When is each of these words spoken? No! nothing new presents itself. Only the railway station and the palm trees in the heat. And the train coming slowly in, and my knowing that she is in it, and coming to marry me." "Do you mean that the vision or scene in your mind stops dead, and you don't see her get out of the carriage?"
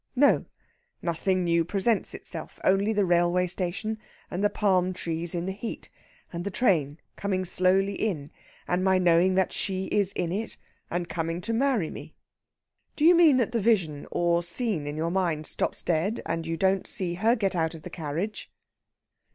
No! 0.15 0.45
nothing 1.03 1.43
new 1.43 1.63
presents 1.63 2.15
itself. 2.15 2.59
Only 2.63 2.91
the 2.91 3.05
railway 3.05 3.45
station 3.45 3.99
and 4.31 4.43
the 4.43 4.49
palm 4.49 4.93
trees 4.93 5.35
in 5.35 5.45
the 5.45 5.51
heat. 5.51 5.91
And 6.33 6.43
the 6.43 6.49
train 6.49 6.99
coming 7.15 7.45
slowly 7.45 7.93
in, 7.93 8.31
and 8.67 8.83
my 8.83 8.97
knowing 8.97 9.35
that 9.35 9.53
she 9.53 9.85
is 9.91 10.11
in 10.13 10.31
it, 10.31 10.57
and 10.89 11.07
coming 11.07 11.39
to 11.41 11.53
marry 11.53 11.91
me." 11.91 12.15
"Do 12.95 13.05
you 13.05 13.13
mean 13.13 13.37
that 13.37 13.51
the 13.51 13.61
vision 13.61 14.07
or 14.09 14.41
scene 14.41 14.87
in 14.87 14.97
your 14.97 15.11
mind 15.11 15.45
stops 15.45 15.83
dead, 15.83 16.23
and 16.25 16.47
you 16.47 16.57
don't 16.57 16.87
see 16.87 17.13
her 17.13 17.35
get 17.35 17.55
out 17.55 17.75
of 17.75 17.83
the 17.83 17.91
carriage?" 17.91 18.49